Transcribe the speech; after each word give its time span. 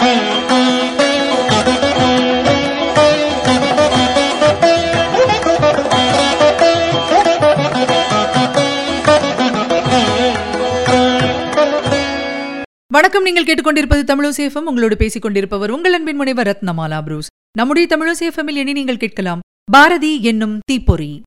வணக்கம் 0.00 0.18
நீங்கள் 13.22 13.44
கேட்டுக்கொண்டிருப்பது 13.44 14.02
தமிழசேஃபம் 14.10 14.64
உங்களோடு 14.64 14.96
பேசிக் 14.96 15.22
கொண்டிருப்பவர் 15.22 15.70
உங்கள் 15.70 15.92
அன்பின் 15.92 16.16
முனைவர் 16.16 16.46
ரத்னமாலா 16.46 17.02
புரூஸ். 17.02 17.28
நம்முடைய 17.58 17.96
தமிழசேஃபமில் 17.96 18.60
இனி 18.62 18.72
நீங்கள் 18.72 18.96
கேட்கலாம் 18.96 19.40
பாரதி 19.72 20.22
என்னும் 20.22 20.58
தீப்பொறி. 20.66 21.22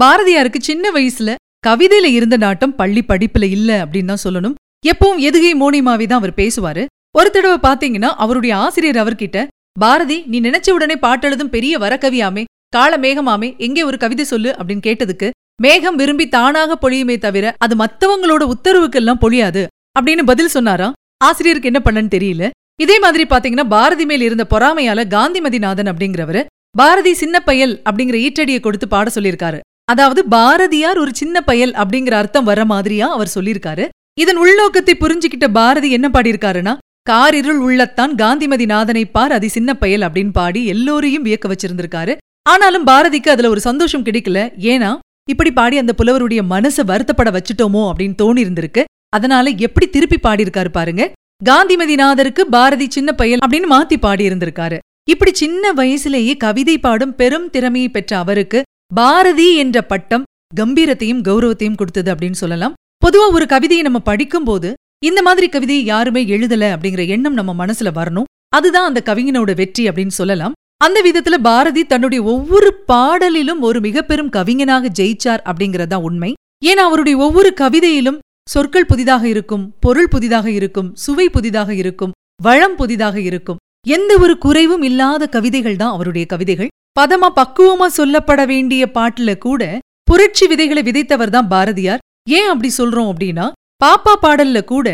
பாரதியாருக்கு 0.00 0.60
சின்ன 0.68 0.90
வயசுல 0.96 1.30
கவிதையில 1.66 2.08
இருந்த 2.18 2.36
நாட்டம் 2.44 2.74
பள்ளி 2.80 3.02
படிப்புல 3.08 3.44
இல்ல 3.56 3.70
அப்படின்னு 3.84 4.10
தான் 4.12 4.24
சொல்லணும். 4.26 4.54
எப்பவும் 4.84 5.20
எதுகை 5.28 5.50
மோனிமாவே 5.62 6.04
தான் 6.10 6.20
அவர் 6.22 6.38
பேசுவாரு. 6.40 6.82
ஒரு 7.18 7.30
தடவை 7.34 7.58
பாத்தீங்கன்னா 7.64 8.10
அவருடைய 8.24 8.52
ஆசிரியர் 8.64 9.00
அவர்கிட்ட 9.02 9.38
பாரதி 9.82 10.16
நீ 10.30 10.38
நினைச்ச 10.46 10.68
உடனே 10.76 10.96
பாட்டெழுதும் 11.04 11.52
பெரிய 11.54 11.74
வரக்கவியாமே 11.84 12.42
கால 12.76 12.92
மேகமாமே 13.04 13.48
எங்கே 13.66 13.82
ஒரு 13.88 13.96
கவிதை 14.02 14.24
சொல்லு 14.32 14.50
அப்படின்னு 14.58 14.86
கேட்டதுக்கு 14.88 15.28
மேகம் 15.64 15.98
விரும்பி 16.00 16.26
தானாக 16.34 16.76
பொழியுமே 16.82 17.16
தவிர 17.24 17.46
அது 17.64 17.74
மத்தவங்களோட 17.82 18.42
உத்தரவுக்கெல்லாம் 18.54 19.22
பொழியாது 19.24 19.62
அப்படின்னு 19.98 20.24
பதில் 20.30 20.54
சொன்னாராம் 20.56 20.96
ஆசிரியருக்கு 21.28 21.70
என்ன 21.70 21.80
பண்ணன்னு 21.84 22.14
தெரியல. 22.16 22.44
இதே 22.84 22.96
மாதிரி 23.04 23.24
பாத்தீங்கன்னா 23.32 23.66
பாரதி 23.74 24.04
மேல் 24.10 24.24
இருந்த 24.28 24.44
பொறாமையால 24.52 25.00
காந்திமதிநாதன் 25.14 25.90
அப்படிங்கிறவரு 25.92 26.42
பாரதி 26.78 27.12
சின்ன 27.22 27.36
பயல் 27.48 27.74
அப்படிங்கிற 27.88 28.16
ஈற்றடியை 28.26 28.60
கொடுத்து 28.60 28.86
பாட 28.88 29.10
சொல்லியிருக்காரு. 29.14 29.58
அதாவது 29.90 30.20
பாரதியார் 30.34 30.98
ஒரு 31.04 31.12
சின்ன 31.20 31.36
பயல் 31.48 31.72
அப்படிங்கிற 31.82 32.14
அர்த்தம் 32.20 32.48
வர 32.50 32.60
மாதிரியா 32.72 33.06
அவர் 33.16 33.34
சொல்லியிருக்காரு. 33.34 33.84
இதன் 34.22 34.40
உள்நோக்கத்தை 34.42 34.94
புரிஞ்சுக்கிட்ட 35.02 35.46
பாரதி 35.58 35.88
என்ன 35.96 36.06
பாடியிருக்காருன்னா 36.14 36.74
காரிருள் 37.10 37.60
உள்ளத்தான் 37.66 38.12
காந்திமதி 38.14 38.66
நாதனை 38.72 39.04
பார் 39.16 39.32
அது 39.36 39.46
சின்ன 39.56 39.70
பயல் 39.82 40.04
அப்படின்னு 40.06 40.32
பாடி 40.40 40.60
எல்லோரையும் 40.72 41.24
வியக்க 41.26 41.46
வச்சிருந்திருக்காரு. 41.52 42.12
ஆனாலும் 42.48 42.86
பாரதிக்கு 42.86 43.30
அதுல 43.34 43.50
ஒரு 43.54 43.60
சந்தோஷம் 43.68 44.04
கிடைக்கல. 44.04 44.38
ஏன்னா 44.72 44.90
இப்படி 45.32 45.50
பாடி 45.58 45.76
அந்த 45.82 45.92
புலவருடைய 45.98 46.40
மனசை 46.52 46.82
வருத்தப்பட 46.90 47.30
வச்சுட்டோமோ 47.36 47.82
அப்படின்னு 47.90 48.16
தோணி 48.22 48.40
இருந்திருக்கு 48.44 48.82
அதனால 49.16 49.50
எப்படி 49.66 49.86
திருப்பி 49.94 50.18
பாடியிருக்காரு 50.22 50.70
பாருங்க. 50.78 51.02
காந்திமதிநாதருக்கு 51.44 52.42
பாரதி 52.56 52.86
சின்ன 52.96 53.10
பயல் 53.20 53.44
அப்படின்னு 53.44 53.68
மாத்தி 53.74 53.96
பாடியிருந்திருக்காரு. 54.06 54.78
இப்படி 55.12 55.32
சின்ன 55.42 55.72
வயசுலேயே 55.78 56.34
கவிதை 56.44 56.74
பாடும் 56.78 57.14
பெரும் 57.20 57.46
திறமையை 57.54 57.88
பெற்ற 57.88 58.12
அவருக்கு 58.24 58.58
பாரதி 58.94 59.56
என்ற 59.56 59.82
பட்டம் 59.82 60.24
கம்பீரத்தையும் 60.56 61.20
கௌரவத்தையும் 61.28 61.74
கொடுத்தது 61.74 62.14
அப்படின்னு 62.14 62.38
சொல்லலாம். 62.42 62.72
பொதுவா 63.04 63.26
ஒரு 63.32 63.46
கவிதையை 63.46 63.82
நம்ம 63.82 63.98
படிக்கும்போது 63.98 64.74
இந்த 65.04 65.22
மாதிரி 65.22 65.48
கவிதையை 65.48 65.84
யாருமே 65.84 66.22
எழுதல 66.24 66.64
அப்படிங்கிற 66.74 67.02
எண்ணம் 67.08 67.34
நம்ம 67.34 67.66
மனசுல 67.66 67.90
வரணும். 67.98 68.28
அதுதான் 68.56 68.88
அந்த 68.88 69.02
கவிஞனோட 69.04 69.54
வெற்றி 69.54 69.88
அப்படின்னு 69.88 70.14
சொல்லலாம். 70.20 70.56
அந்த 70.76 70.98
விதத்துல 71.06 71.36
பாரதி 71.42 71.84
தன்னுடைய 71.84 72.24
ஒவ்வொரு 72.24 72.70
பாடலிலும் 72.88 73.60
ஒரு 73.60 73.80
மிக 73.80 74.02
பெரும் 74.02 74.30
கவிஞனாக 74.30 74.90
ஜெயிச்சார் 74.98 75.44
அப்படிங்கறதா 75.50 76.00
உண்மை. 76.08 76.32
ஏன்னா 76.64 76.84
அவருடைய 76.88 77.18
ஒவ்வொரு 77.18 77.52
கவிதையிலும் 77.60 78.18
சொற்கள் 78.48 78.86
புதிதாக 78.86 79.28
இருக்கும் 79.28 79.64
பொருள் 79.80 80.08
புதிதாக 80.08 80.50
இருக்கும் 80.50 80.90
சுவை 80.94 81.28
புதிதாக 81.28 81.74
இருக்கும் 81.74 82.14
வளம் 82.42 82.76
புதிதாக 82.76 83.20
இருக்கும். 83.20 83.60
எந்த 83.86 84.12
ஒரு 84.18 84.38
குறைவும் 84.38 84.82
இல்லாத 84.82 85.28
கவிதைகள் 85.28 85.76
தான் 85.76 85.92
அவருடைய 85.92 86.26
கவிதைகள். 86.26 86.70
பதமா 86.98 87.28
பக்குவமா 87.36 87.86
சொல்லப்பட 87.96 88.46
வேண்டிய 88.46 88.90
பாட்டுல 88.94 89.38
கூட 89.38 89.62
புரட்சி 90.02 90.46
விதைகளை 90.46 90.82
விதைத்தவர் 90.82 91.28
தான் 91.28 91.48
பாரதியார். 91.48 91.98
ஏன் 92.28 92.48
அப்படி 92.48 92.70
சொல்றோம் 92.78 93.10
அப்படின்னா 93.12 93.46
பாப்பா 93.84 94.12
பாடல்ல 94.22 94.64
கூட 94.64 94.88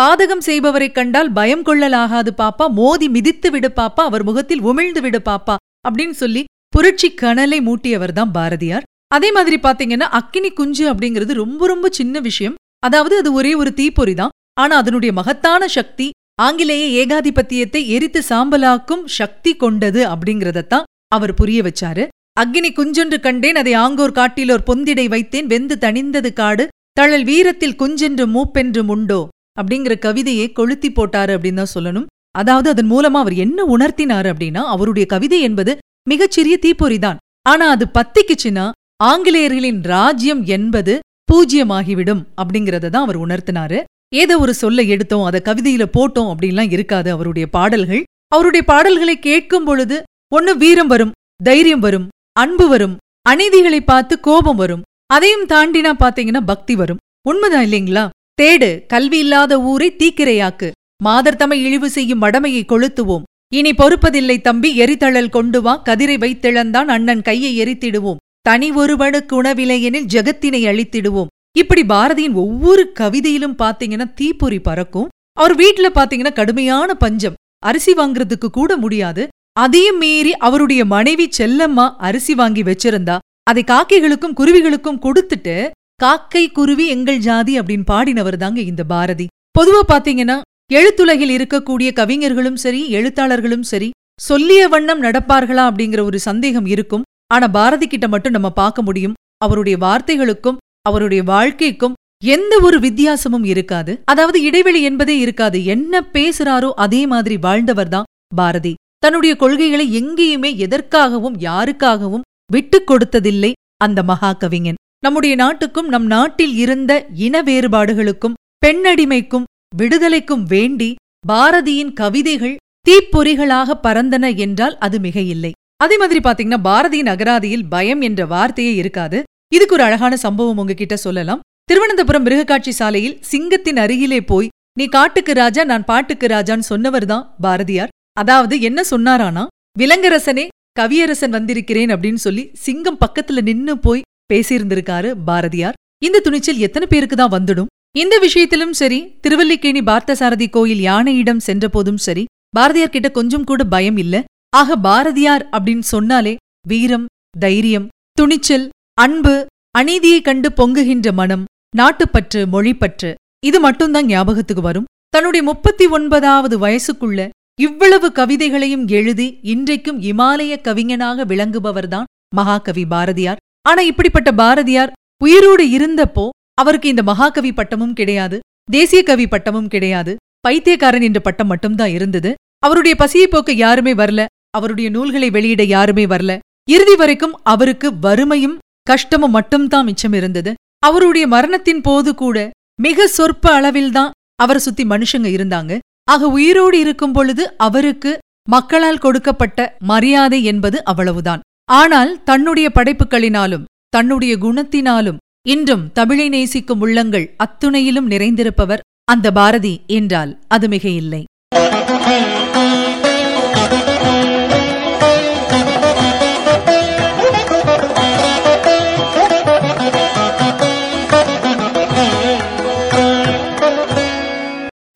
பாதகம் 0.00 0.44
செய்பவரைக் 0.46 0.94
கண்டால் 0.94 1.32
பயம் 1.32 1.64
கொள்ளலாகாது 1.64 2.30
பாப்பா 2.42 2.66
மோதி 2.68 3.08
மிதித்து 3.08 3.50
விடு 3.50 3.68
பாப்பா 3.68 4.02
அவர் 4.08 4.24
முகத்தில் 4.24 4.62
உமிழ்ந்து 4.62 5.00
விடு 5.00 5.20
பாப்பா 5.24 5.56
அப்படின்னு 5.88 6.16
சொல்லி 6.22 6.44
புரட்சி 6.68 7.14
கனலை 7.14 7.58
மூட்டியவர் 7.60 8.12
தான் 8.12 8.30
பாரதியார். 8.30 8.86
அதே 9.08 9.32
மாதிரி 9.32 9.56
பாத்தீங்கன்னா 9.62 10.08
அக்கினி 10.18 10.50
குஞ்சு 10.50 10.84
அப்படிங்கிறது 10.92 11.32
ரொம்ப 11.32 11.66
ரொம்ப 11.66 11.88
சின்ன 11.88 12.20
விஷயம். 12.20 12.54
அதாவது 12.78 13.16
அது 13.16 13.32
ஒரே 13.32 13.54
ஒரு 13.54 13.72
தீப்பொறி 13.74 14.14
தான். 14.14 14.34
ஆனா 14.60 14.76
அதனுடைய 14.76 15.12
மகத்தான 15.12 15.68
சக்தி 15.68 16.06
ஆங்கிலேய 16.42 16.84
ஏகாதிபத்தியத்தை 17.02 17.80
எரித்து 17.86 18.20
சாம்பலாக்கும் 18.28 19.04
சக்தி 19.04 19.52
கொண்டது 19.56 20.00
அப்படிங்கறதத்தான் 20.08 20.86
அவர் 21.16 21.34
புரிய 21.40 21.58
வச்சாரு. 21.62 22.04
அக்னி 22.40 22.70
குஞ்சென்று 22.76 23.16
கண்டேன் 23.20 23.60
அதை 23.62 23.72
ஆங்கோர் 23.84 24.16
காட்டிலோர் 24.18 24.66
பொந்திடை 24.68 25.06
வைத்தேன் 25.14 25.50
வெந்து 25.52 25.76
தணிந்தது 25.80 26.30
காடு 26.32 26.64
தழல் 26.92 27.24
வீரத்தில் 27.24 27.78
குஞ்சென்று 27.82 28.24
மூப்பென்று 28.34 28.82
உண்டோ? 28.94 29.20
அப்படிங்கிற 29.60 29.94
கவிதையை 29.98 30.46
கொளுத்தி 30.52 30.88
போட்டாரு 30.88 31.32
அப்படின்னு 31.36 31.60
தான் 31.62 31.74
சொல்லணும். 31.76 32.06
அதாவது 32.34 32.68
அதன் 32.72 32.90
மூலமா 32.90 33.18
அவர் 33.24 33.36
என்ன 33.44 33.64
உணர்த்தினாரு 33.74 34.28
அப்படின்னா 34.32 34.62
அவருடைய 34.74 35.06
கவிதை 35.06 35.40
என்பது 35.40 35.72
மிகச்சிறிய 36.10 36.54
தீப்பொறிதான் 36.62 37.18
ஆனா 37.48 37.64
அது 37.74 37.84
பத்திக்குச்சுன்னா 37.98 38.64
ஆங்கிலேயர்களின் 39.04 39.80
ராஜ்யம் 39.94 40.42
என்பது 40.56 40.94
பூஜ்யமாகிவிடும் 41.32 42.22
அப்படிங்கறத 42.40 42.90
தான் 42.94 43.04
அவர் 43.06 43.18
உணர்த்தினாரு. 43.26 43.78
ஏதோ 44.14 44.34
ஒரு 44.38 44.52
சொல்ல 44.54 44.82
எடுத்தோம் 44.94 45.26
அதை 45.28 45.40
கவிதையில 45.44 45.84
போட்டோம் 45.96 46.30
அப்படின்லாம் 46.32 46.72
இருக்காது 46.76 47.08
அவருடைய 47.10 47.46
பாடல்கள். 47.56 48.02
அவருடைய 48.34 48.62
பாடல்களை 48.72 49.16
கேட்கும் 49.28 49.66
பொழுது 49.68 49.96
ஒன்னு 50.34 50.56
வீரம் 50.56 50.86
வரும் 50.86 51.10
தைரியம் 51.44 51.80
வரும் 51.80 52.08
அன்பு 52.32 52.68
வரும் 52.68 52.96
அநீதிகளை 53.30 53.80
பார்த்து 53.80 54.20
கோபம் 54.20 54.56
வரும் 54.56 54.82
அதையும் 55.06 55.46
தாண்டினா 55.46 55.90
பாத்தீங்கன்னா 55.98 56.40
பக்தி 56.46 56.74
வரும். 56.74 57.00
உண்மைதான் 57.28 57.64
இல்லைங்களா? 57.64 58.04
தேடு 58.42 58.86
கல்வி 58.86 59.18
இல்லாத 59.18 59.60
ஊரை 59.60 59.88
தீக்கிரையாக்கு. 59.98 60.70
மாதர்தமை 61.04 61.52
இழிவு 61.52 61.90
செய்யும் 61.90 62.22
மடமையை 62.22 62.62
கொளுத்துவோம். 62.64 63.26
இனி 63.54 63.70
பொறுப்பதில்லை 63.70 64.40
தம்பி 64.40 64.70
எரித்தழல் 64.78 65.28
கொண்டு 65.28 65.62
வா 65.62 65.82
கதிரை 65.84 66.16
வைத்திழந்தான் 66.18 66.88
அண்ணன் 66.96 67.22
கையை 67.22 67.52
எரித்திடுவோம். 67.60 68.22
தனி 68.40 68.70
ஒருவனுக்கு 68.70 69.42
உணவிலையெனில் 69.42 70.08
ஜெகத்தினை 70.14 70.62
அழித்திடுவோம். 70.70 71.30
இப்படி 71.58 71.82
பாரதியின் 71.82 72.32
ஒவ்வொரு 72.32 72.92
கவிதையிலும் 73.00 73.58
பாத்தீங்கன்னா 73.58 74.14
தீப்பொறி 74.14 74.60
பறக்கும். 74.60 75.08
அவர் 75.32 75.56
வீட்டுல 75.56 75.90
பாத்தீங்கன்னா 75.94 76.32
கடுமையான 76.32 76.94
பஞ்சம். 76.94 77.38
அரிசி 77.58 77.92
வாங்குறதுக்கு 77.92 78.48
கூட 78.52 78.76
முடியாது. 78.76 79.28
அதையும் 79.56 79.98
மீறி 80.02 80.32
அவருடைய 80.46 80.82
மனைவி 80.92 81.26
செல்லம்மா 81.38 81.86
அரிசி 82.06 82.34
வாங்கி 82.34 82.62
வச்சிருந்தா 82.62 83.16
அதை 83.50 83.62
காக்கைகளுக்கும் 83.70 84.36
குருவிகளுக்கும் 84.38 85.02
கொடுத்துட்டு 85.04 85.56
காக்கை 85.96 86.44
குருவி 86.58 86.86
எங்கள் 86.94 87.20
ஜாதி 87.26 87.54
அப்படின்னு 87.60 87.86
பாடினவர் 87.90 88.36
தாங்க 88.42 88.60
இந்த 88.70 88.82
பாரதி. 88.92 89.26
பொதுவா 89.58 89.82
பாத்தீங்கன்னா 89.92 90.36
எழுத்துலகில் 90.70 91.32
இருக்கக்கூடிய 91.36 91.88
கவிஞர்களும் 91.92 92.58
சரி 92.64 92.80
எழுத்தாளர்களும் 92.98 93.66
சரி 93.70 93.88
சொல்லிய 94.20 94.62
வண்ணம் 94.68 95.02
நடப்பார்களா 95.02 95.64
அப்படிங்கிற 95.70 96.00
ஒரு 96.08 96.18
சந்தேகம் 96.28 96.68
இருக்கும். 96.74 97.06
ஆனா 97.34 97.46
பாரதி 97.58 97.86
கிட்ட 97.86 98.06
மட்டும் 98.08 98.36
நம்ம 98.36 98.50
பார்க்க 98.60 98.88
முடியும். 98.88 99.16
அவருடைய 99.44 99.76
வார்த்தைகளுக்கும் 99.86 100.60
அவருடைய 100.88 101.22
வாழ்க்கைக்கும் 101.32 101.96
எந்த 102.36 102.54
ஒரு 102.66 102.78
வித்தியாசமும் 102.80 103.46
இருக்காது. 103.52 103.92
அதாவது 104.12 104.38
இடைவெளி 104.48 104.80
என்பதே 104.82 105.16
இருக்காது. 105.18 105.58
என்ன 105.74 106.02
பேசுறாரோ 106.16 106.70
அதே 106.84 107.02
மாதிரி 107.12 107.36
வாழ்ந்தவர் 107.46 107.92
தான் 107.94 108.08
பாரதி. 108.40 108.74
தன்னுடைய 109.02 109.32
கொள்கைகளை 109.36 109.86
எங்கேயுமே 110.00 110.50
எதற்காகவும் 110.64 111.36
யாருக்காகவும் 111.48 112.26
விட்டுக் 112.52 112.88
கொடுத்ததில்லை 112.90 113.52
அந்த 113.84 114.00
மகாகவிஞன். 114.10 114.78
நம்முடைய 115.04 115.34
நாட்டுக்கும் 115.34 115.88
நம் 115.88 116.06
நாட்டில் 116.06 116.54
இருந்த 116.54 116.92
இன 117.26 117.34
வேறுபாடுகளுக்கும் 117.42 118.36
பெண்ணடிமைக்கும் 118.64 119.48
விடுதலைக்கும் 119.78 120.44
வேண்டி 120.52 120.90
பாரதியின் 121.30 121.92
கவிதைகள் 122.00 122.56
தீப்பொறிகளாக 122.86 123.76
பறந்தன 123.86 124.24
என்றால் 124.44 124.76
அது 124.86 124.96
மிக 125.06 125.16
இல்லை 125.34 125.52
அதே 125.84 125.96
மாதிரி 126.00 126.20
பாத்தீங்கன்னா 126.24 126.58
பாரதியின் 126.68 127.10
அகராதியில் 127.14 127.64
பயம் 127.74 128.02
என்ற 128.08 128.20
வார்த்தையே 128.32 128.72
இருக்காது. 128.74 129.18
இதுக்கு 129.56 129.76
ஒரு 129.76 129.84
அழகான 129.86 130.14
சம்பவம் 130.24 130.60
உங்ககிட்ட 130.62 130.96
சொல்லலாம். 131.06 131.42
திருவனந்தபுரம் 131.64 132.26
மிருகக்காட்சி 132.26 132.72
சாலையில் 132.80 133.18
சிங்கத்தின் 133.30 133.80
அருகிலே 133.84 134.20
போய் 134.30 134.52
நீ 134.78 134.84
காட்டுக்கு 134.96 135.32
ராஜா 135.40 135.62
நான் 135.70 135.88
பாட்டுக்கு 135.90 136.26
ராஜான்னு 136.26 136.70
சொன்னவர் 136.72 137.06
தான் 137.12 137.24
பாரதியார். 137.40 137.91
அதாவது 138.16 138.54
என்ன 138.68 138.80
சொன்னாரானா 138.90 139.44
விலங்கரசனே 139.78 140.44
கவியரசன் 140.78 141.34
வந்திருக்கிறேன் 141.36 141.90
அப்படின்னு 141.94 142.20
சொல்லி 142.26 142.44
சிங்கம் 142.64 142.98
பக்கத்துல 143.04 143.42
நின்னு 143.42 143.78
போய் 143.78 144.06
பேசியிருந்திருக்காரு 144.32 145.08
பாரதியார். 145.28 145.78
இந்த 146.02 146.20
துணிச்சல் 146.20 146.62
எத்தனை 146.66 146.86
பேருக்கு 146.90 147.16
தான் 147.16 147.34
வந்துடும்? 147.36 147.70
இந்த 147.96 148.14
விஷயத்திலும் 148.18 148.74
சரி 148.80 148.98
திருவல்லிக்கேணி 149.24 149.80
பார்த்தசாரதி 149.80 150.46
கோயில் 150.50 150.82
யானையிடம் 150.90 151.42
சென்ற 151.48 151.68
போதும் 151.68 152.00
சரி 152.06 152.24
பாரதியார் 152.56 152.94
கிட்ட 152.94 153.08
கொஞ்சம் 153.10 153.44
கூட 153.44 153.62
பயம் 153.64 153.98
இல்ல. 154.04 154.14
ஆக 154.60 154.76
பாரதியார் 154.76 155.44
அப்படின்னு 155.56 155.86
சொன்னாலே 155.94 156.34
வீரம் 156.68 157.06
தைரியம் 157.44 157.88
துணிச்சல் 158.20 158.66
அன்பு 159.04 159.34
அநீதியை 159.78 160.20
கண்டு 160.22 160.48
பொங்குகின்ற 160.60 161.12
மனம் 161.12 161.44
நாட்டுப்பற்று 161.76 162.40
மொழிப்பற்று 162.54 163.10
இது 163.46 163.58
மட்டும்தான் 163.60 164.06
ஞாபகத்துக்கு 164.06 164.62
வரும். 164.62 164.88
தன்னுடைய 165.08 165.42
முப்பத்தி 165.50 165.86
ஒன்பதாவது 165.86 166.56
வயசுக்குள்ள 166.58 167.20
இவ்வளவு 167.64 168.08
கவிதைகளையும் 168.12 168.84
எழுதி 168.98 169.26
இன்றைக்கும் 169.52 169.98
இமாலய 170.10 170.52
கவிஞனாக 170.66 171.24
விளங்குபவர்தான் 171.32 172.08
மகாகவி 172.34 172.84
பாரதியார். 172.86 173.40
ஆனா 173.68 173.80
இப்படிப்பட்ட 173.90 174.30
பாரதியார் 174.32 174.92
உயிரோடு 175.24 175.64
இருந்தப்போ 175.76 176.24
அவருக்கு 176.60 176.88
இந்த 176.88 177.02
மகாகவி 177.02 177.50
பட்டமும் 177.52 177.92
கிடையாது 177.98 178.38
தேசிய 178.70 179.00
கவி 179.02 179.26
பட்டமும் 179.28 179.68
கிடையாது. 179.68 180.12
பைத்தியக்காரன் 180.40 181.06
என்ற 181.08 181.20
பட்டம் 181.20 181.46
மட்டும்தான் 181.46 181.92
இருந்தது. 181.98 182.30
அவருடைய 182.58 182.94
பசியை 182.96 183.26
போக்க 183.26 183.52
யாருமே 183.64 183.94
வரல 183.94 184.24
அவருடைய 184.58 184.88
நூல்களை 184.90 185.30
வெளியிட 185.30 185.62
யாருமே 185.74 186.06
வரல. 186.06 186.32
இறுதி 186.70 186.96
வரைக்கும் 186.96 187.38
அவருக்கு 187.54 187.88
வறுமையும் 187.98 188.58
கஷ்டமும் 188.82 189.36
மட்டும்தான் 189.38 189.88
மிச்சம் 189.90 190.16
இருந்தது. 190.20 190.52
அவருடைய 190.86 191.26
மரணத்தின் 191.26 191.80
போது 191.80 192.10
கூட 192.14 192.50
மிக 192.80 193.06
சொற்ப 193.16 193.44
அளவில்தான் 193.60 194.14
அவரை 194.42 194.60
சுத்தி 194.66 194.84
மனுஷங்க 194.84 195.28
இருந்தாங்க. 195.36 195.72
ஆக 196.08 196.28
உயிரோடு 196.28 196.78
இருக்கும் 196.78 197.12
பொழுது 197.12 197.54
அவருக்கு 197.56 198.18
மக்களால் 198.48 198.98
கொடுக்கப்பட்ட 198.98 199.76
மரியாதை 199.78 200.44
என்பது 200.44 200.84
அவ்வளவுதான். 200.84 201.40
ஆனால் 201.64 202.22
தன்னுடைய 202.24 202.70
படைப்புகளினாலும் 202.74 203.64
தன்னுடைய 203.88 204.36
குணத்தினாலும் 204.36 205.16
இன்றும் 205.48 205.92
தமிழை 205.92 206.28
நேசிக்கும் 206.28 206.80
உள்ளங்கள் 206.80 207.34
அத்துணையிலும் 207.44 208.10
நிறைந்திருப்பவர் 208.10 208.80
அந்த 209.04 209.30
பாரதி 209.32 209.80
என்றால் 209.86 210.38
அது 210.48 210.68
மிக 210.68 210.88
இல்லை 210.88 211.24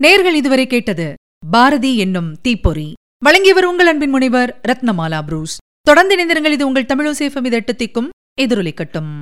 நேர்கள் 0.03 0.35
இதுவரை 0.35 0.67
கேட்டது 0.67 1.15
பாரதி 1.51 1.97
என்னும் 1.97 2.41
தீப்பொறி. 2.41 2.93
வழங்கியவர் 3.25 3.65
உங்கள் 3.65 3.87
அன்பின் 3.87 4.11
முனைவர் 4.11 4.61
ரத்னமாலா 4.69 5.23
புரூஸ். 5.23 5.57
தொடர்ந்து 5.83 6.17
இணைந்திருங்கள் 6.17 6.53
இது 6.53 6.67
உங்கள் 6.67 6.85
தமிழோசேஃபம் 6.85 7.45
இது 7.45 7.57
எட்டு 7.57 7.73
திக்கும் 7.73 8.09
எதிரொலிக்கட்டும். 8.41 9.13